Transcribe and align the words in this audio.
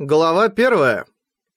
Глава 0.00 0.48
первая. 0.48 1.06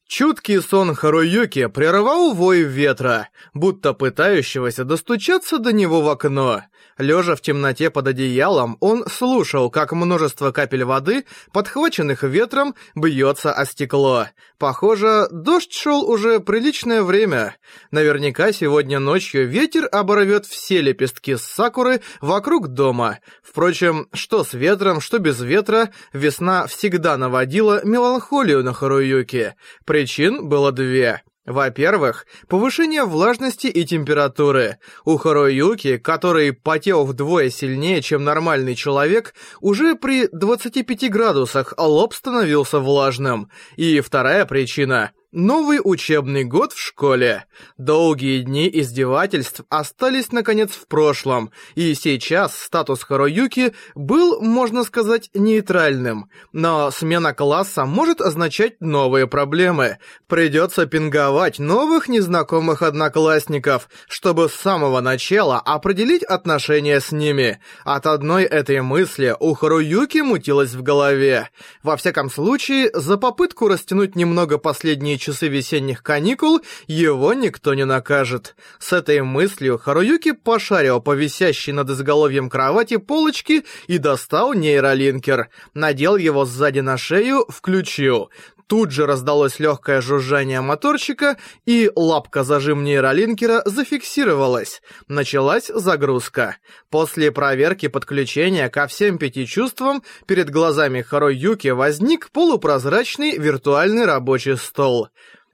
Чуткий 0.08 0.62
сон 0.62 0.94
Харуюки 0.94 1.66
прервал 1.66 2.36
вой 2.36 2.62
ветра, 2.62 3.30
будто 3.56 3.96
пытающегося 3.96 4.84
достучаться 4.84 5.58
до 5.58 5.74
него 5.74 6.02
в 6.02 6.08
окно. 6.08 6.62
Лежа 6.98 7.36
в 7.36 7.42
темноте 7.42 7.90
под 7.90 8.08
одеялом, 8.08 8.78
он 8.80 9.06
слушал, 9.08 9.70
как 9.70 9.92
множество 9.92 10.52
капель 10.52 10.84
воды, 10.84 11.26
подхваченных 11.52 12.24
ветром, 12.24 12.74
бьется 12.96 13.54
о 13.54 13.66
стекло. 13.66 14.28
Похоже, 14.58 15.28
дождь 15.32 15.74
шел 15.74 16.10
уже 16.10 16.40
приличное 16.40 17.04
время. 17.04 17.56
Наверняка 17.92 18.52
сегодня 18.52 19.00
ночью 19.00 19.48
ветер 19.48 19.88
оборвет 19.92 20.46
все 20.46 20.82
лепестки 20.82 21.36
сакуры 21.36 22.02
вокруг 22.22 22.70
дома. 22.70 23.20
Впрочем, 23.44 24.08
что 24.14 24.44
с 24.44 24.54
ветром, 24.54 25.00
что 25.00 25.20
без 25.20 25.40
ветра, 25.40 25.92
весна 26.14 26.66
всегда 26.66 27.18
наводила 27.18 27.86
меланхолию 27.86 28.64
на 28.64 28.74
Харуюки. 28.74 29.56
Причин 29.86 30.48
было 30.48 30.72
две. 30.72 31.22
Во-первых, 31.48 32.26
повышение 32.50 33.06
влажности 33.06 33.68
и 33.68 33.86
температуры. 33.86 34.80
У 35.06 35.16
Харуюки, 35.16 35.98
который 35.98 36.52
потел 36.52 37.06
вдвое 37.06 37.50
сильнее, 37.50 38.02
чем 38.02 38.26
нормальный 38.26 38.76
человек, 38.76 39.34
уже 39.62 39.96
при 39.96 40.28
25 40.28 41.10
градусах 41.10 41.74
лоб 41.78 42.14
становился 42.14 42.82
влажным. 42.82 43.50
И 43.78 44.02
вторая 44.02 44.46
причина 44.46 45.14
Новый 45.34 45.82
учебный 45.84 46.46
год 46.46 46.72
в 46.72 46.82
школе. 46.82 47.48
Долгие 47.78 48.44
дни 48.44 48.70
издевательств 48.72 49.64
остались 49.70 50.32
наконец 50.32 50.70
в 50.70 50.88
прошлом, 50.88 51.52
и 51.76 51.94
сейчас 51.96 52.58
статус 52.58 53.04
Харуюки 53.04 53.74
был, 53.94 54.40
можно 54.40 54.86
сказать, 54.86 55.30
нейтральным. 55.34 56.30
Но 56.54 56.92
смена 56.92 57.34
класса 57.34 57.84
может 57.84 58.22
означать 58.22 58.80
новые 58.80 59.28
проблемы. 59.28 59.98
Придется 60.28 60.86
пинговать 60.86 61.60
новых 61.60 62.08
незнакомых 62.08 62.82
одноклассников, 62.82 63.90
чтобы 64.08 64.48
с 64.48 64.54
самого 64.54 65.02
начала 65.02 65.60
определить 65.60 66.24
отношения 66.24 67.02
с 67.02 67.12
ними. 67.12 67.60
От 67.84 68.06
одной 68.06 68.46
этой 68.46 68.82
мысли 68.82 69.36
у 69.38 69.56
Харуюки 69.56 70.20
мутилось 70.20 70.74
в 70.74 70.84
голове. 70.84 71.50
Во 71.84 71.98
всяком 71.98 72.30
случае, 72.32 72.92
за 72.94 73.18
попытку 73.18 73.68
растянуть 73.68 74.16
немного 74.16 74.58
последние 74.58 75.17
часы 75.18 75.48
весенних 75.48 76.04
каникул 76.04 76.62
его 76.88 77.34
никто 77.34 77.74
не 77.74 77.86
накажет. 77.86 78.56
С 78.80 78.94
этой 78.94 79.22
мыслью 79.22 79.78
Харуюки 79.78 80.32
пошарил 80.32 81.02
по 81.02 81.14
висящей 81.14 81.74
над 81.74 81.90
изголовьем 81.90 82.50
кровати 82.50 82.98
полочки 82.98 83.64
и 83.88 83.98
достал 83.98 84.54
нейролинкер. 84.54 85.50
Надел 85.74 86.18
его 86.18 86.46
сзади 86.46 86.80
на 86.80 86.98
шею, 86.98 87.46
включил. 87.50 88.30
Тут 88.68 88.92
же 88.92 89.06
раздалось 89.06 89.60
легкое 89.60 90.02
жужжание 90.02 90.60
моторчика, 90.60 91.38
и 91.66 91.90
лапка 91.96 92.44
зажим 92.44 92.84
нейролинкера 92.84 93.62
зафиксировалась. 93.66 94.82
Началась 95.08 95.68
загрузка. 95.74 96.58
После 96.90 97.32
проверки 97.32 97.88
подключения 97.88 98.68
ко 98.70 98.88
всем 98.88 99.18
пяти 99.18 99.48
чувствам 99.48 100.04
перед 100.26 100.50
глазами 100.50 101.02
Харуюки 101.02 101.70
возник 101.70 102.30
полупрозрачный 102.32 103.38
виртуальный 103.38 104.06
рабочий 104.06 104.58
стол. 104.58 105.08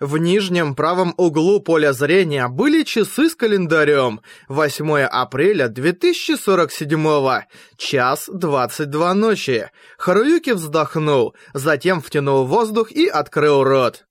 В 0.04 0.18
нижнем 0.18 0.76
правом 0.76 1.14
углу 1.16 1.62
поля 1.62 1.94
зрения 1.94 2.50
были 2.50 2.84
часы 2.84 3.30
с 3.30 3.36
календарем. 3.36 4.20
8 4.50 5.00
апреля 5.04 5.70
2047, 5.70 7.44
час 7.78 8.30
22 8.30 9.14
ночи. 9.14 9.72
Харуюки 9.98 10.50
вздохнул, 10.50 11.36
затем 11.54 12.02
втянул 12.02 12.44
воздух 12.44 12.92
и 12.92 13.08
открыл 13.08 13.64
рот. 13.64 14.04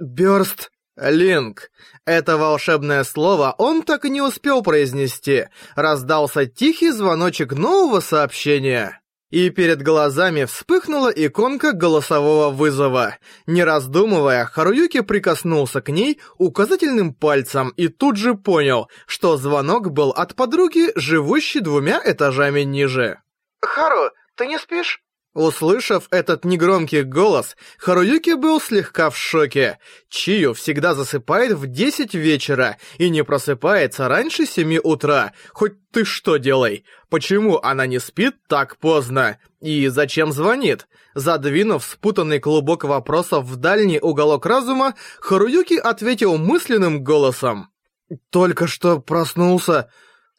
Бёрст. 0.00 0.72
Линк. 0.96 1.70
Это 2.04 2.36
волшебное 2.36 3.04
слово 3.04 3.54
он 3.58 3.82
так 3.82 4.04
и 4.06 4.10
не 4.10 4.20
успел 4.20 4.62
произнести. 4.62 5.44
Раздался 5.76 6.46
тихий 6.46 6.90
звоночек 6.90 7.52
нового 7.52 8.00
сообщения. 8.00 9.00
И 9.30 9.50
перед 9.50 9.82
глазами 9.82 10.44
вспыхнула 10.44 11.10
иконка 11.10 11.72
голосового 11.72 12.50
вызова. 12.50 13.16
Не 13.46 13.62
раздумывая, 13.62 14.46
Харуюки 14.46 15.02
прикоснулся 15.02 15.82
к 15.82 15.90
ней 15.90 16.20
указательным 16.38 17.12
пальцем 17.12 17.68
и 17.76 17.88
тут 17.88 18.16
же 18.16 18.34
понял, 18.34 18.88
что 19.06 19.36
звонок 19.36 19.90
был 19.90 20.10
от 20.10 20.34
подруги, 20.34 20.92
живущей 20.94 21.60
двумя 21.60 22.00
этажами 22.04 22.62
ниже. 22.62 23.20
«Хару, 23.60 24.10
ты 24.34 24.46
не 24.46 24.58
спишь?» 24.58 25.02
Услышав 25.38 26.08
этот 26.10 26.44
негромкий 26.44 27.02
голос, 27.02 27.56
Харуюки 27.78 28.34
был 28.34 28.60
слегка 28.60 29.08
в 29.08 29.16
шоке. 29.16 29.78
Чию 30.08 30.52
всегда 30.52 30.96
засыпает 30.96 31.52
в 31.52 31.68
10 31.68 32.12
вечера 32.14 32.76
и 32.96 33.08
не 33.08 33.22
просыпается 33.22 34.08
раньше 34.08 34.46
7 34.46 34.78
утра. 34.78 35.32
Хоть 35.52 35.74
ты 35.92 36.04
что 36.04 36.38
делай? 36.38 36.84
Почему 37.08 37.60
она 37.62 37.86
не 37.86 38.00
спит 38.00 38.34
так 38.48 38.78
поздно? 38.78 39.38
И 39.60 39.86
зачем 39.86 40.32
звонит? 40.32 40.88
Задвинув 41.14 41.84
спутанный 41.84 42.40
клубок 42.40 42.82
вопросов 42.82 43.44
в 43.44 43.54
дальний 43.54 44.00
уголок 44.00 44.44
разума, 44.44 44.96
Харуюки 45.20 45.74
ответил 45.74 46.36
мысленным 46.36 47.04
голосом. 47.04 47.68
«Только 48.30 48.66
что 48.66 48.98
проснулся». 48.98 49.88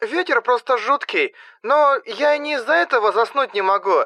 «Ветер 0.02 0.42
просто 0.42 0.78
жуткий, 0.78 1.34
но 1.64 1.96
я 2.06 2.36
и 2.36 2.40
не 2.40 2.56
из-за 2.56 2.74
этого 2.74 3.14
заснуть 3.14 3.54
не 3.54 3.62
могу». 3.62 4.04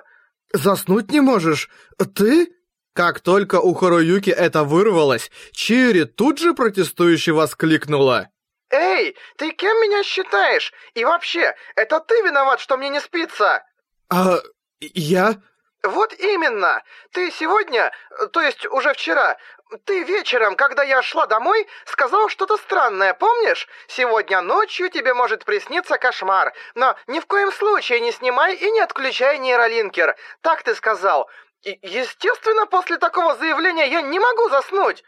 «Заснуть 0.53 1.11
не 1.11 1.19
можешь? 1.19 1.69
Ты?» 2.15 2.55
Как 2.93 3.21
только 3.21 3.59
у 3.59 3.73
Харуюки 3.73 4.29
это 4.29 4.63
вырвалось, 4.63 5.31
Чири 5.51 6.03
тут 6.03 6.37
же 6.37 6.53
протестующе 6.53 7.31
воскликнула. 7.31 8.29
«Эй, 8.69 9.15
ты 9.37 9.51
кем 9.51 9.75
меня 9.81 10.03
считаешь? 10.03 10.71
И 10.93 11.03
вообще, 11.03 11.55
это 11.75 11.99
ты 11.99 12.13
виноват, 12.21 12.59
что 12.59 12.77
мне 12.77 12.89
не 12.89 12.99
спится?» 12.99 13.63
«А... 14.09 14.39
я...» 14.79 15.41
«Вот 15.83 16.13
именно! 16.13 16.81
Ты 17.11 17.29
сегодня, 17.29 17.91
то 18.31 18.39
есть 18.39 18.65
уже 18.67 18.93
вчера, 18.93 19.37
ты 19.83 20.03
вечером, 20.03 20.55
когда 20.55 20.81
я 20.81 21.01
шла 21.01 21.27
домой, 21.27 21.67
сказал 21.83 22.29
что-то 22.29 22.55
странное, 22.55 23.13
помнишь? 23.13 23.67
Сегодня 23.87 24.41
ночью 24.41 24.89
тебе 24.89 25.13
может 25.13 25.43
присниться 25.43 25.97
кошмар, 25.97 26.53
но 26.73 26.95
ни 27.07 27.19
в 27.19 27.25
коем 27.25 27.51
случае 27.51 27.99
не 27.99 28.13
снимай 28.13 28.55
и 28.55 28.71
не 28.71 28.79
отключай 28.79 29.39
нейролинкер. 29.39 30.15
Так 30.39 30.63
ты 30.63 30.73
сказал. 30.73 31.29
И, 31.63 31.77
естественно, 31.81 32.65
после 32.65 32.97
такого 32.97 33.35
заявления 33.35 33.87
я 33.87 34.01
не 34.01 34.19
могу 34.19 34.47
заснуть. 34.49 35.03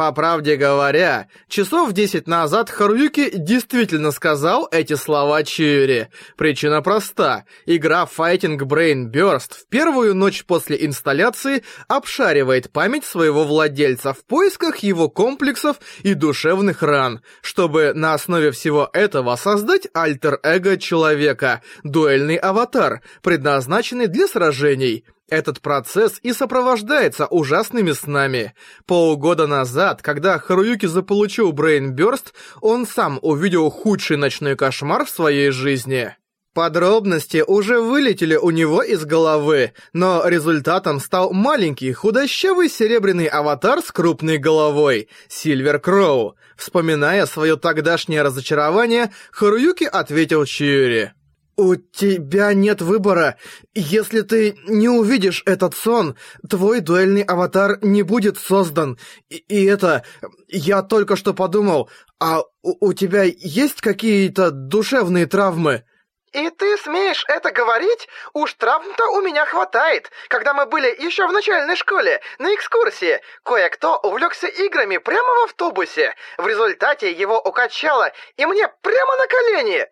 По 0.00 0.12
правде 0.12 0.56
говоря, 0.56 1.28
часов 1.46 1.92
десять 1.92 2.26
назад 2.26 2.70
Харуюки 2.70 3.32
действительно 3.34 4.12
сказал 4.12 4.66
эти 4.72 4.94
слова 4.94 5.42
Чиури. 5.42 6.08
Причина 6.38 6.80
проста. 6.80 7.44
Игра 7.66 8.06
Fighting 8.06 8.56
Brain 8.60 9.10
Burst 9.12 9.52
в 9.60 9.68
первую 9.68 10.14
ночь 10.14 10.46
после 10.46 10.86
инсталляции 10.86 11.64
обшаривает 11.86 12.72
память 12.72 13.04
своего 13.04 13.44
владельца 13.44 14.14
в 14.14 14.24
поисках 14.24 14.78
его 14.78 15.10
комплексов 15.10 15.76
и 16.02 16.14
душевных 16.14 16.82
ран, 16.82 17.20
чтобы 17.42 17.92
на 17.94 18.14
основе 18.14 18.52
всего 18.52 18.88
этого 18.94 19.36
создать 19.36 19.86
альтер-эго 19.92 20.78
человека, 20.78 21.60
дуэльный 21.82 22.36
аватар, 22.36 23.02
предназначенный 23.22 24.06
для 24.06 24.26
сражений– 24.28 25.04
этот 25.30 25.60
процесс 25.60 26.18
и 26.22 26.32
сопровождается 26.32 27.26
ужасными 27.26 27.92
снами. 27.92 28.54
Полгода 28.86 29.46
назад, 29.46 30.02
когда 30.02 30.38
Харуюки 30.38 30.86
заполучил 30.86 31.52
Брейнбёрст, 31.52 32.34
он 32.60 32.86
сам 32.86 33.18
увидел 33.22 33.70
худший 33.70 34.16
ночной 34.16 34.56
кошмар 34.56 35.04
в 35.04 35.10
своей 35.10 35.50
жизни. 35.50 36.14
Подробности 36.52 37.44
уже 37.46 37.80
вылетели 37.80 38.34
у 38.34 38.50
него 38.50 38.82
из 38.82 39.04
головы, 39.04 39.72
но 39.92 40.26
результатом 40.26 40.98
стал 40.98 41.32
маленький, 41.32 41.92
худощавый 41.92 42.68
серебряный 42.68 43.26
аватар 43.26 43.80
с 43.80 43.92
крупной 43.92 44.38
головой— 44.38 45.08
Сильвер 45.28 45.78
Кроу. 45.78 46.34
Вспоминая 46.56 47.26
свое 47.26 47.56
тогдашнее 47.56 48.22
разочарование, 48.22 49.12
Харуюки 49.30 49.84
ответил 49.84 50.44
Чиури. 50.44 51.12
«У 51.60 51.76
тебя 51.76 52.54
нет 52.54 52.80
выбора. 52.80 53.36
Если 53.74 54.22
ты 54.22 54.56
не 54.66 54.88
увидишь 54.88 55.42
этот 55.44 55.76
сон, 55.76 56.16
твой 56.48 56.80
дуэльный 56.80 57.20
аватар 57.20 57.78
не 57.82 58.02
будет 58.02 58.38
создан. 58.38 58.98
И, 59.28 59.36
и 59.36 59.66
это... 59.66 60.02
Я 60.48 60.80
только 60.80 61.16
что 61.16 61.34
подумал, 61.34 61.90
а 62.18 62.44
у, 62.62 62.88
у 62.88 62.94
тебя 62.94 63.24
есть 63.24 63.82
какие-то 63.82 64.50
душевные 64.50 65.26
травмы?» 65.26 65.84
«И 66.32 66.48
ты 66.48 66.78
смеешь 66.78 67.26
это 67.28 67.50
говорить? 67.50 68.08
Уж 68.32 68.54
травм-то 68.54 69.10
у 69.10 69.20
меня 69.20 69.44
хватает. 69.44 70.10
Когда 70.28 70.54
мы 70.54 70.64
были 70.64 70.88
еще 71.04 71.26
в 71.26 71.32
начальной 71.32 71.76
школе, 71.76 72.22
на 72.38 72.54
экскурсии, 72.54 73.20
кое-кто 73.44 73.98
увлекся 73.98 74.46
играми 74.46 74.96
прямо 74.96 75.28
в 75.40 75.44
автобусе. 75.44 76.14
В 76.38 76.46
результате 76.46 77.12
его 77.12 77.38
укачало, 77.38 78.12
и 78.38 78.46
мне 78.46 78.66
прямо 78.80 79.16
на 79.18 79.26
колени!» 79.26 79.86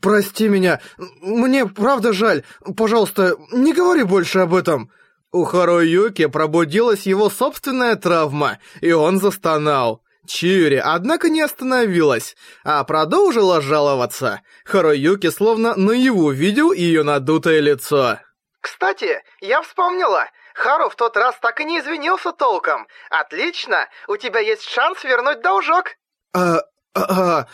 «Прости 0.00 0.48
меня, 0.48 0.80
мне 0.96 1.66
правда 1.66 2.12
жаль. 2.12 2.42
Пожалуйста, 2.76 3.36
не 3.52 3.72
говори 3.72 4.02
больше 4.02 4.40
об 4.40 4.54
этом». 4.54 4.90
У 5.30 5.44
Харуюки 5.44 6.26
пробудилась 6.26 7.06
его 7.06 7.28
собственная 7.28 7.96
травма, 7.96 8.58
и 8.80 8.92
он 8.92 9.18
застонал. 9.18 10.02
Чиури, 10.26 10.76
однако, 10.76 11.28
не 11.28 11.42
остановилась, 11.42 12.36
а 12.64 12.82
продолжила 12.84 13.60
жаловаться. 13.60 14.42
Харуюки 14.64 15.28
словно 15.30 15.74
наяву 15.74 16.30
видел 16.30 16.72
ее 16.72 17.02
надутое 17.02 17.60
лицо. 17.60 18.20
«Кстати, 18.60 19.22
я 19.40 19.60
вспомнила. 19.60 20.26
Хару 20.54 20.88
в 20.88 20.94
тот 20.94 21.16
раз 21.16 21.34
так 21.42 21.60
и 21.60 21.64
не 21.64 21.80
извинился 21.80 22.32
толком. 22.32 22.86
Отлично, 23.10 23.88
у 24.08 24.16
тебя 24.16 24.40
есть 24.40 24.62
шанс 24.62 25.04
вернуть 25.04 25.42
должок». 25.42 25.90
«А... 26.32 26.60
а... 26.94 27.46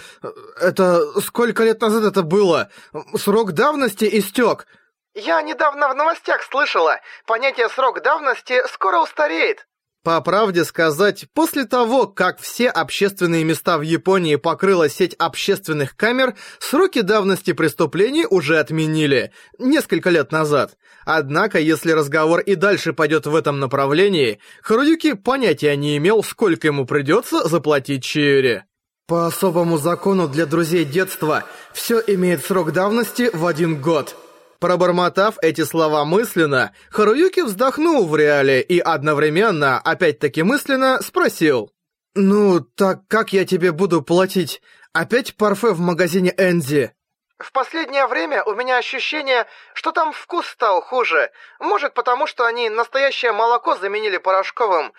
это... 0.60 1.20
сколько 1.20 1.64
лет 1.64 1.80
назад 1.80 2.04
это 2.04 2.22
было? 2.22 2.70
Срок 3.16 3.52
давности 3.52 4.08
истек». 4.18 4.66
«Я 5.14 5.42
недавно 5.42 5.88
в 5.88 5.94
новостях 5.96 6.42
слышала. 6.42 7.00
Понятие 7.26 7.68
«срок 7.68 8.02
давности» 8.02 8.62
скоро 8.68 9.00
устареет». 9.00 9.66
По 10.02 10.18
правде 10.22 10.64
сказать, 10.64 11.26
после 11.34 11.66
того, 11.66 12.06
как 12.06 12.38
все 12.40 12.70
общественные 12.70 13.44
места 13.44 13.76
в 13.76 13.82
Японии 13.82 14.36
покрыла 14.36 14.88
сеть 14.88 15.14
общественных 15.18 15.94
камер, 15.94 16.36
сроки 16.58 17.02
давности 17.02 17.52
преступлений 17.52 18.24
уже 18.24 18.58
отменили, 18.58 19.30
несколько 19.58 20.08
лет 20.08 20.32
назад. 20.32 20.78
Однако, 21.04 21.58
если 21.58 21.92
разговор 21.92 22.40
и 22.40 22.54
дальше 22.54 22.94
пойдет 22.94 23.26
в 23.26 23.34
этом 23.34 23.60
направлении, 23.60 24.40
Харуюки 24.62 25.12
понятия 25.12 25.76
не 25.76 25.98
имел, 25.98 26.22
сколько 26.22 26.68
ему 26.68 26.86
придется 26.86 27.46
заплатить 27.46 28.02
Чиури. 28.02 28.64
По 29.10 29.26
особому 29.26 29.76
закону 29.76 30.28
для 30.28 30.46
друзей 30.46 30.84
детства, 30.84 31.42
все 31.72 32.00
имеет 32.06 32.46
срок 32.46 32.70
давности 32.70 33.28
в 33.34 33.44
один 33.44 33.82
год– 33.82 34.14
Пробормотав 34.60 35.36
эти 35.40 35.64
слова 35.64 36.04
мысленно, 36.04 36.74
Харуюки 36.90 37.40
вздохнул 37.40 38.06
в 38.06 38.14
реале 38.14 38.60
и 38.60 38.78
одновременно, 38.78 39.78
опять-таки 39.78 40.42
мысленно, 40.42 41.00
спросил. 41.00 41.72
«Ну, 42.14 42.60
так 42.60 43.00
как 43.08 43.32
я 43.32 43.46
тебе 43.46 43.72
буду 43.72 44.02
платить? 44.02 44.60
Опять 44.92 45.34
парфе 45.36 45.68
в 45.68 45.80
магазине 45.80 46.34
Энди?» 46.36 46.92
В 47.40 47.52
последнее 47.52 48.06
время 48.06 48.44
у 48.44 48.54
меня 48.54 48.76
ощущение, 48.76 49.46
что 49.72 49.92
там 49.92 50.12
вкус 50.12 50.46
стал 50.46 50.82
хуже. 50.82 51.30
Может, 51.58 51.94
потому 51.94 52.26
что 52.26 52.44
они 52.44 52.68
настоящее 52.68 53.32
молоко 53.32 53.76
заменили 53.76 54.18
порошковым. 54.18 54.92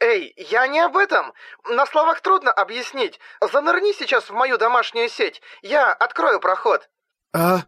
Эй, 0.00 0.34
я 0.36 0.66
не 0.66 0.80
об 0.80 0.96
этом. 0.96 1.32
На 1.68 1.86
словах 1.86 2.20
трудно 2.20 2.50
объяснить. 2.50 3.20
Занырни 3.40 3.92
сейчас 3.92 4.28
в 4.28 4.32
мою 4.32 4.58
домашнюю 4.58 5.08
сеть. 5.08 5.40
Я 5.62 5.92
открою 5.92 6.40
проход. 6.40 6.88
А? 7.32 7.62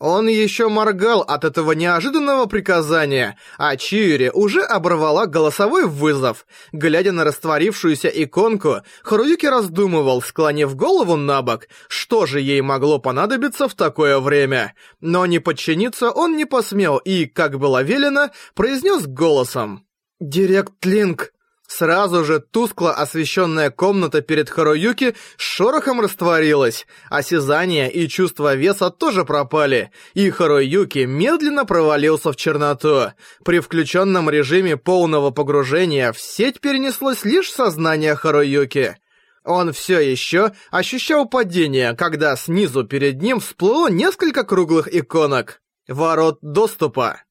Он 0.00 0.28
еще 0.28 0.68
моргал 0.68 1.20
от 1.20 1.44
этого 1.44 1.72
неожиданного 1.72 2.46
приказания, 2.46 3.38
а 3.58 3.76
Чиури 3.76 4.30
уже 4.34 4.62
оборвала 4.62 5.26
голосовой 5.26 5.86
вызов. 5.86 6.46
Глядя 6.72 7.12
на 7.12 7.22
растворившуюся 7.24 8.08
иконку, 8.08 8.82
Харуюки 9.04 9.46
раздумывал, 9.46 10.20
склонив 10.20 10.74
голову 10.74 11.16
на 11.16 11.42
бок, 11.42 11.68
что 11.88 12.26
же 12.26 12.40
ей 12.40 12.60
могло 12.60 12.98
понадобиться 12.98 13.68
в 13.68 13.74
такое 13.74 14.18
время. 14.18 14.74
Но 15.00 15.26
не 15.26 15.38
подчиниться 15.38 16.10
он 16.10 16.36
не 16.36 16.44
посмел 16.44 16.98
и, 16.98 17.26
как 17.26 17.58
было 17.58 17.82
велено, 17.82 18.30
произнес 18.54 19.06
голосом. 19.06 19.86
«Директ 20.18 20.84
Линк». 20.84 21.33
Сразу 21.76 22.24
же 22.24 22.38
тускло 22.38 22.92
освещенная 22.92 23.68
комната 23.68 24.20
перед 24.20 24.48
Харуюки 24.48 25.16
шорохом 25.36 26.00
растворилась, 26.00 26.86
осязание 27.10 27.90
и 27.90 28.06
чувство 28.06 28.54
веса 28.54 28.90
тоже 28.90 29.24
пропали, 29.24 29.90
и 30.14 30.30
Харуюки 30.30 31.00
медленно 31.00 31.64
провалился 31.64 32.30
в 32.30 32.36
черноту. 32.36 33.10
При 33.44 33.58
включенном 33.58 34.30
режиме 34.30 34.76
полного 34.76 35.32
погружения 35.32 36.12
в 36.12 36.20
сеть 36.20 36.60
перенеслось 36.60 37.24
лишь 37.24 37.50
сознание 37.50 38.14
Харуюки. 38.14 38.96
Он 39.44 39.72
все 39.72 39.98
еще 39.98 40.52
ощущал 40.70 41.26
падение, 41.26 41.96
когда 41.96 42.36
снизу 42.36 42.84
перед 42.84 43.20
ним 43.20 43.40
всплыло 43.40 43.88
несколько 43.90 44.44
круглых 44.44 44.86
иконок. 44.94 45.60
Ворот 45.88 46.38
доступа. 46.40 47.22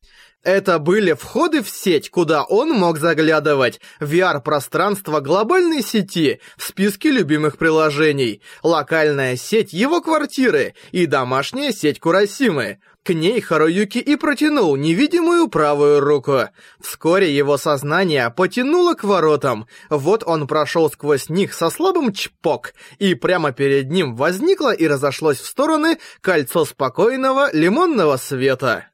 Это 0.43 0.77
были 0.77 1.13
входы 1.13 1.63
в 1.63 1.69
сеть, 1.69 2.09
куда 2.09 2.43
он 2.43 2.69
мог 2.71 2.97
заглядывать. 2.97 3.79
VR-пространство 4.01 5.21
глобальной 5.21 5.81
сети 5.81 6.41
в 6.57 6.63
списке 6.63 7.11
любимых 7.11 7.57
приложений, 7.57 8.41
локальная 8.61 9.37
сеть 9.37 9.71
его 9.71 10.01
квартиры 10.01 10.75
и 10.91 11.05
домашняя 11.05 11.71
сеть 11.71 12.01
Курасимы. 12.01 12.79
К 13.03 13.13
ней 13.13 13.39
Харуюки 13.41 13.97
и 13.99 14.15
протянул 14.17 14.75
невидимую 14.75 15.47
правую 15.49 16.01
руку. 16.01 16.49
Вскоре 16.81 17.33
его 17.35 17.57
сознание 17.57 18.29
потянуло 18.29 18.95
к 18.95 19.03
воротам. 19.03 19.67
Вот 19.89 20.23
он 20.25 20.47
прошел 20.47 20.89
сквозь 20.89 21.29
них 21.29 21.53
со 21.53 21.69
слабым 21.69 22.13
чпок, 22.13 22.73
и 22.99 23.13
прямо 23.15 23.51
перед 23.51 23.89
ним 23.89 24.15
возникло 24.15 24.73
и 24.73 24.87
разошлось 24.87 25.39
в 25.39 25.45
стороны 25.45 25.99
кольцо 26.21 26.63
спокойного 26.63 27.49
лимонного 27.53 28.15
света. 28.15 28.87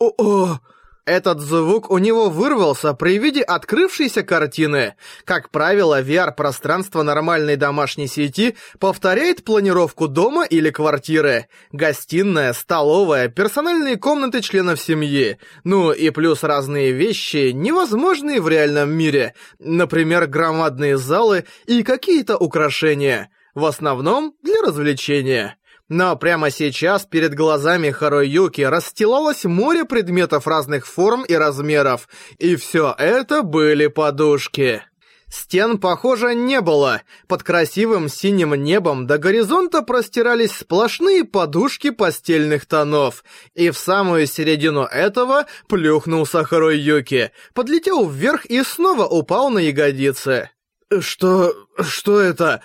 «О-о!» 0.00 0.60
Этот 1.06 1.40
звук 1.40 1.90
у 1.90 1.98
него 1.98 2.30
вырвался 2.30 2.94
при 2.94 3.18
виде 3.18 3.42
открывшейся 3.42 4.22
картины. 4.22 4.94
Как 5.24 5.50
правило, 5.50 6.00
VR-пространство 6.00 7.02
нормальной 7.02 7.56
домашней 7.56 8.06
сети 8.06 8.56
повторяет 8.78 9.42
планировку 9.42 10.08
дома 10.08 10.44
или 10.44 10.70
квартиры. 10.70 11.48
Гостиная, 11.72 12.52
столовая, 12.52 13.28
персональные 13.28 13.96
комнаты 13.96 14.40
членов 14.40 14.80
семьи. 14.80 15.38
Ну 15.64 15.90
и 15.90 16.10
плюс 16.10 16.44
разные 16.44 16.92
вещи, 16.92 17.50
невозможные 17.50 18.40
в 18.40 18.48
реальном 18.48 18.90
мире. 18.90 19.34
Например, 19.58 20.26
громадные 20.26 20.96
залы 20.96 21.44
и 21.66 21.82
какие-то 21.82 22.36
украшения. 22.36 23.30
В 23.54 23.64
основном 23.64 24.34
для 24.42 24.62
развлечения. 24.62 25.56
Но 25.90 26.14
прямо 26.14 26.52
сейчас 26.52 27.04
перед 27.04 27.34
глазами 27.34 27.90
Харуюки 27.90 28.62
расстилалось 28.62 29.44
море 29.44 29.84
предметов 29.84 30.46
разных 30.46 30.86
форм 30.86 31.24
и 31.24 31.34
размеров, 31.34 32.08
и 32.38 32.54
все 32.54 32.94
это 32.96 33.42
были 33.42 33.88
подушки. 33.88 34.84
Стен, 35.28 35.78
похоже, 35.78 36.36
не 36.36 36.60
было. 36.60 37.02
Под 37.26 37.42
красивым 37.42 38.08
синим 38.08 38.54
небом 38.54 39.08
до 39.08 39.18
горизонта 39.18 39.82
простирались 39.82 40.52
сплошные 40.52 41.24
подушки 41.24 41.90
постельных 41.90 42.66
тонов. 42.66 43.24
И 43.54 43.70
в 43.70 43.78
самую 43.78 44.28
середину 44.28 44.82
этого 44.82 45.46
плюхнулся 45.68 46.44
Харуюки, 46.44 47.32
подлетел 47.52 48.08
вверх 48.08 48.44
и 48.46 48.62
снова 48.62 49.06
упал 49.06 49.50
на 49.50 49.58
ягодицы. 49.58 50.50
«Что... 51.00 51.52
что 51.80 52.20
это?» 52.20 52.62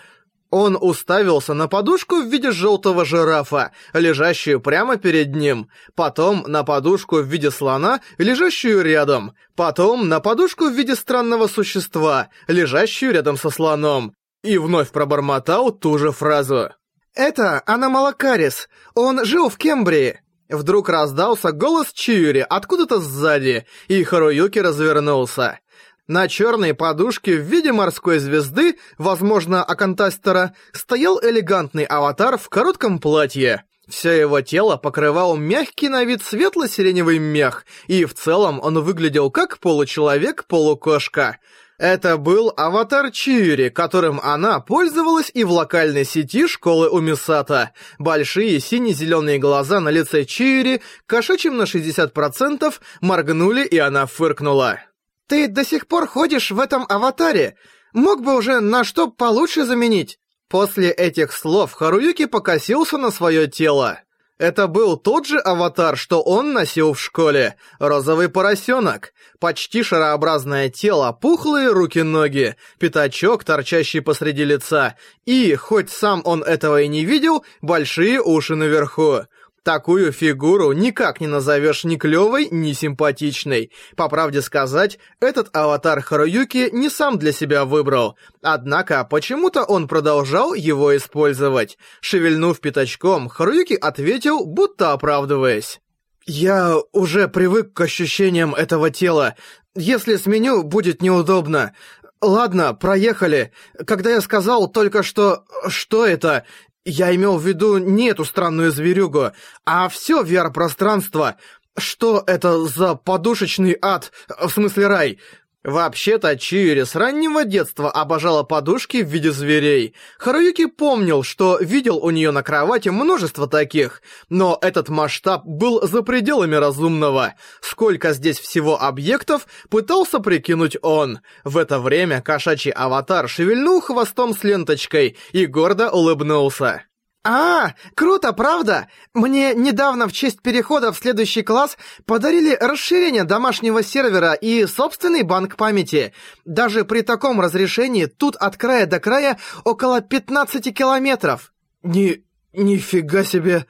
Он 0.51 0.77
уставился 0.79 1.53
на 1.53 1.67
подушку 1.67 2.21
в 2.21 2.27
виде 2.27 2.51
желтого 2.51 3.03
жирафа, 3.03 3.71
лежащую 3.93 4.61
прямо 4.61 4.97
перед 4.97 5.35
ним, 5.35 5.69
потом 5.95 6.43
на 6.47 6.63
подушку 6.63 7.17
в 7.17 7.25
виде 7.25 7.51
слона, 7.51 8.01
лежащую 8.17 8.81
рядом, 8.83 9.33
потом 9.55 10.07
на 10.07 10.19
подушку 10.19 10.65
в 10.65 10.73
виде 10.73 10.95
странного 10.95 11.47
существа, 11.47 12.29
лежащую 12.47 13.13
рядом 13.13 13.37
со 13.37 13.49
слоном, 13.49 14.13
и 14.43 14.57
вновь 14.57 14.91
пробормотал 14.91 15.71
ту 15.71 15.97
же 15.97 16.11
фразу. 16.11 16.69
«Это 17.15 17.63
Аномалакарис. 17.65 18.69
Он 18.93 19.25
жил 19.25 19.49
в 19.49 19.57
Кембрии». 19.57 20.21
Вдруг 20.47 20.89
раздался 20.89 21.51
голос 21.51 21.91
Чиури 21.91 22.45
откуда-то 22.47 22.99
сзади, 22.99 23.65
и 23.87 24.03
Харуюки 24.03 24.59
развернулся. 24.59 25.59
На 26.07 26.27
черной 26.27 26.75
подушке 26.75 27.35
в 27.35 27.41
виде 27.41 27.71
морской 27.71 28.19
звезды, 28.19 28.77
возможно, 28.99 29.63
Акантастера, 29.63 30.53
стоял 30.71 31.19
элегантный 31.19 31.83
аватар 31.83 32.37
в 32.37 32.47
коротком 32.49 32.99
платье. 32.99 33.63
Все 33.87 34.11
его 34.11 34.41
тело 34.41 34.77
покрывал 34.77 35.35
мягкий 35.35 35.89
на 35.89 36.03
вид 36.03 36.21
светло-сиреневый 36.23 37.17
мех, 37.17 37.65
и 37.87 38.05
в 38.05 38.13
целом 38.13 38.59
он 38.61 38.79
выглядел 38.83 39.31
как 39.31 39.59
получеловек-полукошка. 39.59 41.37
Это 41.77 42.17
был 42.17 42.53
аватар 42.55 43.11
Чиури, 43.11 43.69
которым 43.69 44.19
она 44.21 44.59
пользовалась 44.59 45.29
и 45.33 45.43
в 45.43 45.51
локальной 45.51 46.05
сети 46.05 46.47
школы 46.47 46.87
Умисата. 46.87 47.71
Большие 47.97 48.59
сине-зеленые 48.59 49.39
глаза 49.39 49.79
на 49.79 49.89
лице 49.89 50.23
Чиури, 50.23 50.81
кошачьим 51.05 51.57
на 51.57 51.63
60%, 51.63 52.73
моргнули, 53.01 53.65
и 53.65 53.77
она 53.77 54.05
фыркнула. 54.05 54.79
Ты 55.27 55.47
до 55.47 55.65
сих 55.65 55.87
пор 55.87 56.07
ходишь 56.07 56.51
в 56.51 56.59
этом 56.59 56.85
аватаре. 56.87 57.55
Мог 57.93 58.21
бы 58.21 58.35
уже 58.35 58.59
на 58.59 58.83
что 58.83 59.07
получше 59.07 59.65
заменить. 59.65 60.19
После 60.49 60.91
этих 60.91 61.33
слов 61.33 61.73
Харуюки 61.73 62.25
покосился 62.25 62.97
на 62.97 63.09
свое 63.09 63.47
тело. 63.47 63.99
Это 64.37 64.67
был 64.67 64.97
тот 64.97 65.25
же 65.25 65.39
аватар, 65.39 65.97
что 65.97 66.21
он 66.21 66.51
носил 66.51 66.93
в 66.93 66.99
школе. 66.99 67.55
Розовый 67.79 68.27
поросенок. 68.27 69.13
Почти 69.39 69.81
шарообразное 69.81 70.69
тело, 70.69 71.13
пухлые 71.13 71.69
руки-ноги, 71.71 72.55
пятачок, 72.77 73.45
торчащий 73.45 74.01
посреди 74.01 74.43
лица. 74.43 74.97
И, 75.25 75.55
хоть 75.55 75.89
сам 75.89 76.21
он 76.25 76.43
этого 76.43 76.81
и 76.81 76.89
не 76.89 77.05
видел, 77.05 77.45
большие 77.61 78.21
уши 78.21 78.55
наверху. 78.55 79.21
Такую 79.65 80.11
фигуру 80.11 80.73
никак 80.73 81.19
не 81.19 81.25
назовешь 81.25 81.85
ни 81.85 81.95
клёвой, 81.95 82.49
ни 82.51 82.71
симпатичной. 82.73 83.71
По 83.95 84.07
правде 84.09 84.43
сказать, 84.43 84.99
этот 85.19 85.49
аватар 85.57 86.01
Харуюки 86.01 86.69
не 86.71 86.87
сам 86.87 87.17
для 87.17 87.31
себя 87.31 87.65
выбрал. 87.65 88.15
Однако, 88.43 89.03
почему-то 89.03 89.63
он 89.63 89.87
продолжал 89.87 90.53
его 90.53 90.95
использовать. 90.95 91.79
Шевельнув 91.99 92.59
пятачком, 92.59 93.27
Харуюки 93.27 93.73
ответил, 93.73 94.45
будто 94.45 94.93
оправдываясь. 94.93 95.81
«Я 96.27 96.77
уже 96.91 97.27
привык 97.27 97.73
к 97.73 97.81
ощущениям 97.81 98.53
этого 98.53 98.91
тела. 98.91 99.33
Если 99.73 100.17
сменю, 100.17 100.61
будет 100.61 101.01
неудобно. 101.01 101.73
Ладно, 102.21 102.75
проехали. 102.75 103.51
Когда 103.87 104.11
я 104.11 104.21
сказал 104.21 104.67
только 104.67 105.01
что... 105.01 105.43
Что 105.67 106.05
это? 106.05 106.45
Я 106.85 107.13
имел 107.15 107.37
в 107.37 107.45
виду 107.45 107.77
не 107.77 108.09
эту 108.09 108.25
странную 108.25 108.71
зверюгу, 108.71 109.31
а 109.65 109.89
все 109.89 110.23
VR-пространство. 110.23 111.35
Что 111.77 112.23
это 112.25 112.65
за 112.65 112.93
подушечный 112.95 113.75
ад, 113.81 114.11
в 114.29 114.49
смысле 114.49 114.87
рай? 114.87 115.19
Вообще-то 115.65 116.37
Чиури 116.37 116.83
с 116.83 116.93
раннего 116.93 117.43
детства 117.43 117.89
обожала 117.89 118.43
подушки 118.43 118.97
в 118.97 119.07
виде 119.07 119.31
зверей. 119.31 119.95
Харуюки 120.19 120.67
помнил, 120.67 121.23
что 121.23 121.57
видел 121.59 121.97
у 121.97 122.11
нее 122.11 122.29
на 122.29 122.43
кровати 122.43 122.89
множество 122.89 123.47
таких, 123.47 124.03
но 124.29 124.59
этот 124.61 124.89
масштаб 124.89 125.43
был 125.43 125.81
за 125.87 126.03
пределами 126.03 126.53
разумного. 126.53 127.33
Сколько 127.61 128.13
здесь 128.13 128.39
всего 128.39 128.79
объектов, 128.79 129.47
пытался 129.69 130.19
прикинуть 130.19 130.77
он. 130.83 131.21
В 131.43 131.57
это 131.57 131.79
время 131.79 132.21
кошачий 132.21 132.69
аватар 132.69 133.27
шевельнул 133.27 133.81
хвостом 133.81 134.35
с 134.35 134.43
ленточкой 134.43 135.17
и 135.31 135.47
гордо 135.47 135.89
улыбнулся. 135.89 136.83
«А, 137.27 137.73
круто, 137.95 138.33
правда? 138.33 138.87
Мне 139.15 139.55
недавно 139.55 140.07
в 140.07 140.13
честь 140.13 140.43
перехода 140.43 140.91
в 140.91 140.97
следующий 140.97 141.41
класс 141.41 141.75
подарили 142.05 142.55
расширение 142.55 143.23
домашнего 143.23 143.81
сервера 143.81 144.33
и 144.33 144.67
собственный 144.67 145.23
банк 145.23 145.55
памяти. 145.55 146.13
Даже 146.45 146.85
при 146.85 147.01
таком 147.01 147.41
разрешении 147.41 148.05
тут 148.05 148.35
от 148.35 148.57
края 148.57 148.85
до 148.85 148.99
края 148.99 149.39
около 149.63 150.01
15 150.01 150.71
километров». 150.71 151.51
«Ни... 151.81 152.23
нифига 152.53 153.23
себе!» 153.23 153.65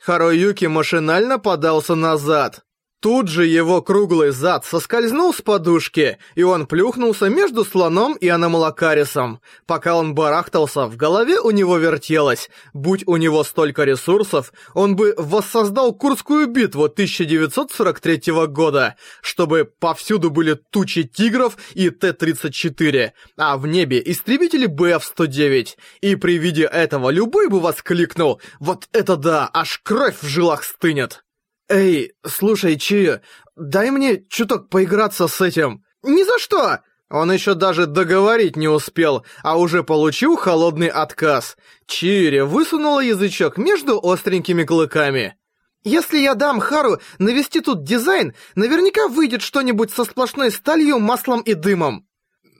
Харуюки 0.00 0.64
машинально 0.64 1.38
подался 1.38 1.94
назад. 1.94 2.62
Тут 3.04 3.28
же 3.28 3.44
его 3.44 3.82
круглый 3.82 4.30
зад 4.30 4.64
соскользнул 4.64 5.34
с 5.34 5.42
подушки, 5.42 6.16
и 6.36 6.42
он 6.42 6.66
плюхнулся 6.66 7.28
между 7.28 7.62
слоном 7.62 8.14
и 8.14 8.28
аномалакарисом. 8.28 9.42
Пока 9.66 9.96
он 9.96 10.14
барахтался, 10.14 10.86
в 10.86 10.96
голове 10.96 11.38
у 11.38 11.50
него 11.50 11.76
вертелось. 11.76 12.48
Будь 12.72 13.06
у 13.06 13.18
него 13.18 13.44
столько 13.44 13.84
ресурсов, 13.84 14.54
он 14.72 14.96
бы 14.96 15.12
воссоздал 15.18 15.92
Курскую 15.92 16.46
битву 16.46 16.84
1943 16.84 18.46
года, 18.46 18.96
чтобы 19.20 19.70
повсюду 19.78 20.30
были 20.30 20.54
тучи 20.54 21.02
тигров 21.02 21.58
и 21.74 21.90
Т-34, 21.90 23.10
а 23.36 23.58
в 23.58 23.66
небе 23.66 24.02
истребители 24.02 24.66
БФ-109. 24.66 25.76
И 26.00 26.16
при 26.16 26.38
виде 26.38 26.62
этого 26.62 27.10
любой 27.10 27.50
бы 27.50 27.60
воскликнул 27.60 28.40
«Вот 28.60 28.88
это 28.94 29.16
да, 29.16 29.50
аж 29.52 29.78
кровь 29.84 30.16
в 30.22 30.26
жилах 30.26 30.64
стынет!» 30.64 31.23
«Эй, 31.68 32.12
слушай, 32.26 32.78
Чи, 32.78 33.20
дай 33.56 33.90
мне 33.90 34.22
чуток 34.28 34.68
поиграться 34.68 35.28
с 35.28 35.40
этим». 35.40 35.84
«Ни 36.02 36.22
за 36.22 36.38
что!» 36.38 36.80
Он 37.10 37.30
еще 37.30 37.54
даже 37.54 37.86
договорить 37.86 38.56
не 38.56 38.68
успел, 38.68 39.24
а 39.42 39.58
уже 39.58 39.84
получил 39.84 40.36
холодный 40.36 40.88
отказ. 40.88 41.56
Чири 41.86 42.40
высунула 42.40 43.00
язычок 43.00 43.56
между 43.56 44.00
остренькими 44.02 44.64
клыками. 44.64 45.36
«Если 45.84 46.18
я 46.18 46.34
дам 46.34 46.60
Хару 46.60 46.98
навести 47.18 47.60
тут 47.60 47.84
дизайн, 47.84 48.34
наверняка 48.54 49.08
выйдет 49.08 49.42
что-нибудь 49.42 49.92
со 49.92 50.04
сплошной 50.04 50.50
сталью, 50.50 50.98
маслом 50.98 51.40
и 51.42 51.54
дымом». 51.54 52.06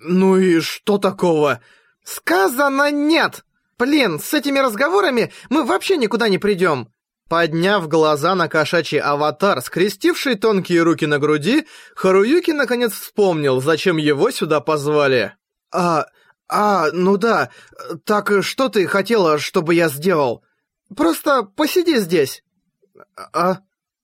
«Ну 0.00 0.36
и 0.36 0.60
что 0.60 0.98
такого?» 0.98 1.60
«Сказано 2.04 2.90
нет! 2.90 3.44
Блин, 3.78 4.20
с 4.20 4.34
этими 4.34 4.58
разговорами 4.58 5.32
мы 5.48 5.64
вообще 5.64 5.96
никуда 5.96 6.28
не 6.28 6.38
придем. 6.38 6.93
Подняв 7.28 7.88
глаза 7.88 8.34
на 8.34 8.48
кошачий 8.48 9.00
аватар, 9.00 9.62
скрестивший 9.62 10.34
тонкие 10.34 10.82
руки 10.82 11.06
на 11.06 11.18
груди, 11.18 11.66
Харуюки 11.94 12.50
наконец 12.50 12.92
вспомнил, 12.92 13.60
зачем 13.60 13.96
его 13.96 14.30
сюда 14.30 14.60
позвали. 14.60 15.34
«А... 15.72 16.06
а, 16.48 16.90
ну 16.92 17.16
да. 17.16 17.50
Так 18.04 18.30
что 18.42 18.68
ты 18.68 18.86
хотела, 18.86 19.38
чтобы 19.38 19.74
я 19.74 19.88
сделал? 19.88 20.44
Просто 20.94 21.42
посиди 21.42 21.98
здесь». 21.98 22.42
«А...» 23.32 23.58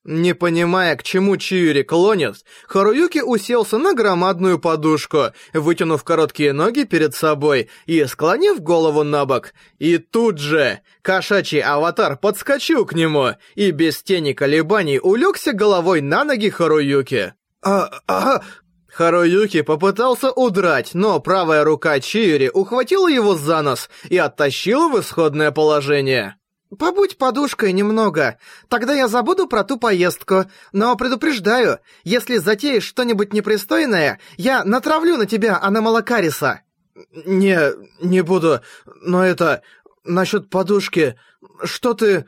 Не 0.04 0.34
понимая, 0.34 0.96
к 0.96 1.02
чему 1.02 1.36
Чиури 1.36 1.82
клонит, 1.82 2.36
Харуюки 2.66 3.20
уселся 3.20 3.76
на 3.76 3.92
громадную 3.92 4.58
подушку, 4.58 5.32
вытянув 5.52 6.04
короткие 6.04 6.54
ноги 6.54 6.84
перед 6.84 7.14
собой 7.14 7.68
и 7.84 8.02
склонив 8.06 8.60
голову 8.60 9.04
на 9.04 9.26
бок. 9.26 9.52
И 9.78 9.98
тут 9.98 10.38
же 10.38 10.80
кошачий 11.02 11.60
аватар 11.60 12.16
подскочил 12.16 12.86
к 12.86 12.94
нему 12.94 13.32
и 13.54 13.72
без 13.72 14.02
тени 14.02 14.32
колебаний 14.32 14.98
улегся 14.98 15.52
головой 15.52 16.00
на 16.00 16.24
ноги 16.24 16.48
Харуюки. 16.48 17.34
«А... 17.62 17.90
а...» 18.06 18.40
Харуюки 18.88 19.60
попытался 19.60 20.32
удрать, 20.32 20.90
но 20.94 21.20
правая 21.20 21.62
рука 21.62 22.00
Чиури 22.00 22.50
ухватила 22.52 23.06
его 23.06 23.36
за 23.36 23.62
нос 23.62 23.90
и 24.08 24.16
оттащила 24.16 24.88
в 24.88 24.98
исходное 25.00 25.52
положение. 25.52 26.39
«Побудь 26.78 27.18
подушкой 27.18 27.72
немного, 27.72 28.38
тогда 28.68 28.94
я 28.94 29.08
забуду 29.08 29.48
про 29.48 29.64
ту 29.64 29.76
поездку, 29.76 30.44
но 30.72 30.94
предупреждаю, 30.96 31.80
если 32.04 32.36
затеешь 32.36 32.84
что-нибудь 32.84 33.32
непристойное, 33.32 34.20
я 34.36 34.64
натравлю 34.64 35.16
на 35.16 35.26
тебя 35.26 35.58
Аномалакариса». 35.60 36.60
«Не, 37.26 37.72
не 38.00 38.20
буду, 38.22 38.60
но 39.02 39.24
это... 39.24 39.62
насчет 40.04 40.48
подушки... 40.48 41.18
что 41.64 41.94
ты...» 41.94 42.26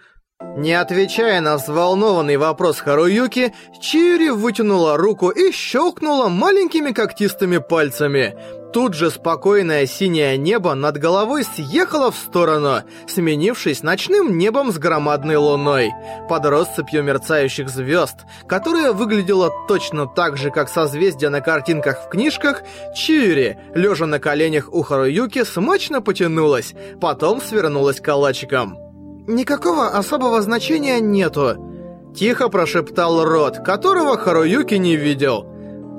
Не 0.56 0.74
отвечая 0.74 1.40
на 1.40 1.56
взволнованный 1.56 2.36
вопрос 2.36 2.80
Харуюки, 2.80 3.54
Чири 3.80 4.30
вытянула 4.30 4.96
руку 4.96 5.30
и 5.30 5.52
щелкнула 5.52 6.28
маленькими 6.28 6.90
когтистыми 6.90 7.58
пальцами. 7.58 8.36
Тут 8.72 8.94
же 8.94 9.10
спокойное 9.10 9.84
синее 9.84 10.38
небо 10.38 10.72
над 10.74 10.96
головой 10.96 11.44
съехало 11.44 12.10
в 12.10 12.16
сторону, 12.16 12.78
сменившись 13.06 13.82
ночным 13.82 14.38
небом 14.38 14.72
с 14.72 14.78
громадной 14.78 15.36
луной. 15.36 15.90
Под 16.26 16.46
россыпью 16.46 17.02
мерцающих 17.02 17.68
звезд, 17.68 18.20
которая 18.48 18.92
выглядела 18.92 19.50
точно 19.68 20.06
так 20.06 20.38
же, 20.38 20.50
как 20.50 20.70
созвездия 20.70 21.28
на 21.28 21.42
картинках 21.42 22.06
в 22.06 22.08
книжках, 22.08 22.62
Чири, 22.96 23.58
лежа 23.74 24.06
на 24.06 24.18
коленях 24.18 24.72
у 24.72 24.80
Харуюки, 24.80 25.44
смачно 25.44 26.00
потянулась, 26.00 26.72
потом 26.98 27.42
свернулась 27.42 28.00
калачиком. 28.00 28.78
«Никакого 29.26 29.88
особого 29.88 30.40
значения 30.40 30.98
нету»,— 30.98 31.56
тихо 32.16 32.48
прошептал 32.48 33.22
Рот, 33.22 33.58
которого 33.58 34.16
Харуюки 34.16 34.76
не 34.76 34.96
видел. 34.96 35.46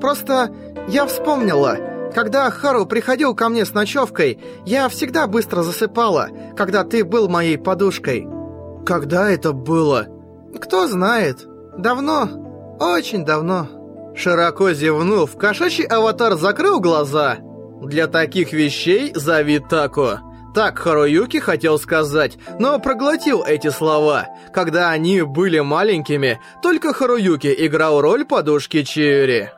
«Просто 0.00 0.50
я 0.88 1.06
вспомнила...» 1.06 1.93
Когда 2.14 2.48
Хару 2.50 2.86
приходил 2.86 3.34
ко 3.34 3.48
мне 3.48 3.64
с 3.64 3.74
ночевкой, 3.74 4.38
я 4.64 4.88
всегда 4.88 5.26
быстро 5.26 5.62
засыпала, 5.62 6.28
когда 6.56 6.84
ты 6.84 7.04
был 7.04 7.28
моей 7.28 7.58
подушкой. 7.58 8.26
Когда 8.86 9.30
это 9.30 9.52
было? 9.52 10.06
Кто 10.60 10.86
знает. 10.86 11.44
Давно. 11.76 12.76
Очень 12.78 13.24
давно. 13.24 14.14
Широко 14.14 14.72
зевнув, 14.72 15.36
кошачий 15.36 15.84
аватар 15.84 16.36
закрыл 16.36 16.80
глаза. 16.80 17.38
Для 17.82 18.06
таких 18.06 18.52
вещей 18.52 19.12
зови 19.14 19.58
Тако. 19.58 20.20
Так 20.54 20.78
Харуюки 20.78 21.38
хотел 21.38 21.80
сказать, 21.80 22.38
но 22.60 22.78
проглотил 22.78 23.42
эти 23.42 23.70
слова. 23.70 24.28
Когда 24.52 24.90
они 24.90 25.22
были 25.22 25.58
маленькими, 25.58 26.40
только 26.62 26.92
Харуюки 26.92 27.52
играл 27.58 28.00
роль 28.00 28.24
подушки 28.24 28.84
Чиури. 28.84 29.50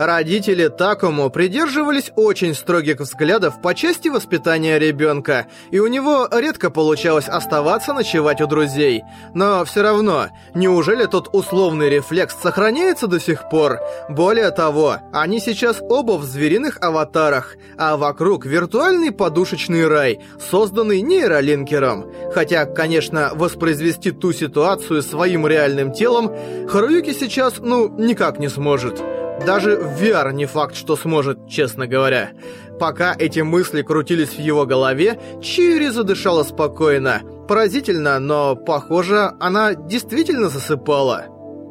Родители 0.00 0.68
Такому 0.68 1.28
придерживались 1.28 2.10
очень 2.16 2.54
строгих 2.54 3.00
взглядов 3.00 3.60
по 3.60 3.74
части 3.74 4.08
воспитания 4.08 4.78
ребенка, 4.78 5.46
и 5.70 5.78
у 5.78 5.88
него 5.88 6.26
редко 6.32 6.70
получалось 6.70 7.28
оставаться 7.28 7.92
ночевать 7.92 8.40
у 8.40 8.46
друзей. 8.46 9.02
Но 9.34 9.62
все 9.66 9.82
равно, 9.82 10.28
неужели 10.54 11.04
тот 11.04 11.28
условный 11.34 11.90
рефлекс 11.90 12.34
сохраняется 12.34 13.08
до 13.08 13.20
сих 13.20 13.50
пор? 13.50 13.78
Более 14.08 14.50
того, 14.52 14.96
они 15.12 15.38
сейчас 15.38 15.82
оба 15.82 16.12
в 16.12 16.24
звериных 16.24 16.78
аватарах, 16.80 17.56
а 17.76 17.98
вокруг 17.98 18.46
виртуальный 18.46 19.12
подушечный 19.12 19.86
рай, 19.86 20.20
созданный 20.50 21.02
нейролинкером. 21.02 22.06
Хотя, 22.32 22.64
конечно, 22.64 23.32
воспроизвести 23.34 24.12
ту 24.12 24.32
ситуацию 24.32 25.02
своим 25.02 25.46
реальным 25.46 25.92
телом 25.92 26.34
Харуюки 26.70 27.12
сейчас, 27.12 27.58
ну, 27.58 27.94
никак 27.98 28.38
не 28.38 28.48
сможет. 28.48 28.98
Даже 29.46 29.76
в 29.76 30.00
VR 30.00 30.32
не 30.32 30.46
факт, 30.46 30.74
что 30.74 30.96
сможет, 30.96 31.48
честно 31.48 31.86
говоря. 31.86 32.30
Пока 32.78 33.14
эти 33.18 33.40
мысли 33.40 33.82
крутились 33.82 34.30
в 34.30 34.38
его 34.38 34.66
голове, 34.66 35.18
Чири 35.42 35.88
задышала 35.88 36.42
спокойно. 36.42 37.22
поразительно, 37.48 38.20
но, 38.20 38.54
похоже, 38.54 39.32
она 39.40 39.74
действительно 39.74 40.48
засыпала. 40.48 41.24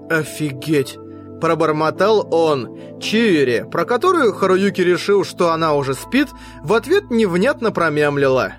Офигеть. 0.09 0.97
Пробормотал 1.39 2.27
он. 2.31 2.99
Чиури, 2.99 3.65
про 3.71 3.85
которую 3.85 4.33
Харуюки 4.33 4.81
решил, 4.81 5.23
что 5.23 5.51
она 5.51 5.73
уже 5.73 5.93
спит, 5.93 6.27
в 6.63 6.73
ответ 6.73 7.09
невнятно 7.09 7.71
промямлила. 7.71 8.53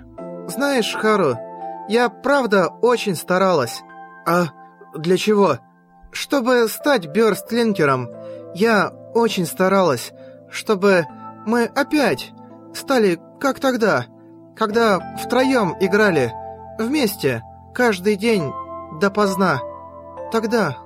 «Знаешь, 0.47 0.93
Хару, 0.93 1.37
я 1.89 2.09
правда 2.09 2.69
очень 2.81 3.15
старалась». 3.15 3.81
«А 4.25 4.47
для 4.97 5.17
чего?» 5.17 5.59
«Чтобы 6.11 6.67
стать 6.67 7.05
бёрстлинкером. 7.07 8.09
Я 8.55 8.91
очень 9.13 9.45
старалась, 9.45 10.11
чтобы 10.49 11.05
мы 11.45 11.65
опять 11.65 12.31
стали 12.73 13.19
как 13.39 13.59
тогда, 13.59 14.05
когда 14.55 14.99
втроем 15.23 15.75
играли, 15.79 16.31
вместе, 16.77 17.41
каждый 17.73 18.15
день, 18.15 18.51
допоздна. 18.99 19.59
Тогда...» 20.31 20.77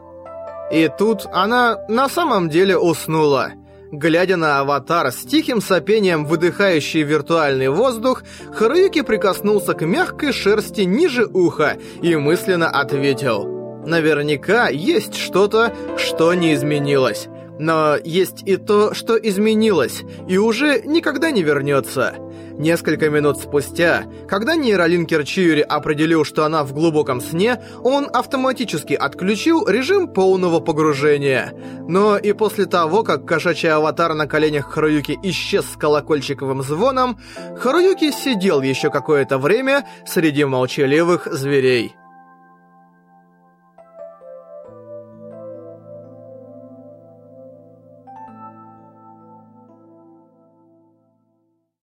И 0.72 0.90
тут 0.98 1.28
она 1.32 1.78
на 1.88 2.10
самом 2.10 2.50
деле 2.50 2.78
уснула. 2.78 3.52
Глядя 3.92 4.36
на 4.36 4.60
аватар 4.60 5.12
с 5.12 5.18
тихим 5.18 5.62
сопением 5.62 6.26
выдыхающий 6.26 7.04
виртуальный 7.04 7.70
воздух, 7.70 8.24
Харуюки 8.54 9.02
прикоснулся 9.02 9.74
к 9.74 9.86
мягкой 9.86 10.34
шерсти 10.34 10.82
ниже 10.82 11.28
уха 11.28 11.78
и 12.02 12.16
мысленно 12.16 12.68
ответил. 12.68 13.46
Наверняка 13.86 14.70
есть 14.70 15.16
что-то, 15.16 15.72
что 15.98 16.34
не 16.34 16.56
изменилось. 16.56 17.28
Но 17.60 17.96
есть 18.04 18.44
и 18.46 18.58
то, 18.58 18.94
что 18.94 19.16
изменилось, 19.16 20.04
и 20.28 20.38
уже 20.38 20.82
никогда 20.86 21.32
не 21.32 21.44
вернется. 21.44 22.16
Несколько 22.58 23.10
минут 23.10 23.38
спустя, 23.38 24.06
когда 24.28 24.56
нейролинкер 24.56 25.26
Чиури 25.26 25.62
определил, 25.62 26.24
что 26.24 26.46
она 26.46 26.64
в 26.64 26.74
глубоком 26.74 27.20
сне, 27.20 27.62
он 27.84 28.08
автоматически 28.14 28.94
отключил 28.94 29.68
режим 29.68 30.08
полного 30.08 30.62
погружения. 30.62 31.54
Но 31.88 32.18
и 32.18 32.32
после 32.34 32.66
того, 32.66 33.04
как 33.04 33.26
кошачий 33.26 33.70
аватар 33.70 34.14
на 34.14 34.28
коленях 34.28 34.72
Харуюки 34.72 35.20
исчез 35.24 35.66
с 35.66 35.78
колокольчиковым 35.78 36.62
звоном, 36.62 37.20
Харуюки 37.58 38.12
сидел 38.12 38.62
еще 38.62 38.90
какое-то 38.90 39.38
время 39.38 39.86
среди 40.06 40.46
молчаливых 40.46 41.28
зверей. 41.32 41.96